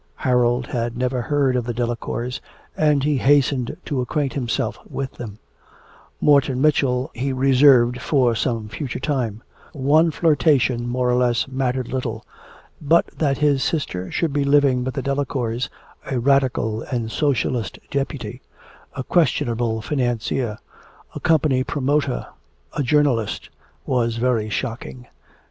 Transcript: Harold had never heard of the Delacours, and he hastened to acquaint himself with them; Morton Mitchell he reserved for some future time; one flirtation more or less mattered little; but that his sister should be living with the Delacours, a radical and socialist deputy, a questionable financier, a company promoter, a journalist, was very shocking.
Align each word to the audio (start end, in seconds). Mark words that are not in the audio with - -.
Harold 0.25 0.65
had 0.65 0.97
never 0.97 1.21
heard 1.21 1.55
of 1.55 1.63
the 1.63 1.75
Delacours, 1.75 2.41
and 2.75 3.03
he 3.03 3.17
hastened 3.17 3.77
to 3.85 4.01
acquaint 4.01 4.33
himself 4.33 4.79
with 4.89 5.11
them; 5.11 5.37
Morton 6.19 6.59
Mitchell 6.59 7.11
he 7.13 7.31
reserved 7.31 8.01
for 8.01 8.33
some 8.33 8.67
future 8.67 8.97
time; 8.99 9.43
one 9.73 10.09
flirtation 10.09 10.87
more 10.87 11.07
or 11.07 11.13
less 11.13 11.47
mattered 11.47 11.87
little; 11.89 12.25
but 12.81 13.05
that 13.15 13.37
his 13.37 13.61
sister 13.61 14.09
should 14.11 14.33
be 14.33 14.43
living 14.43 14.83
with 14.83 14.95
the 14.95 15.03
Delacours, 15.03 15.69
a 16.09 16.19
radical 16.19 16.81
and 16.81 17.11
socialist 17.11 17.77
deputy, 17.91 18.41
a 18.95 19.03
questionable 19.03 19.83
financier, 19.83 20.57
a 21.13 21.19
company 21.19 21.63
promoter, 21.63 22.25
a 22.73 22.81
journalist, 22.81 23.51
was 23.85 24.15
very 24.17 24.49
shocking. 24.49 25.05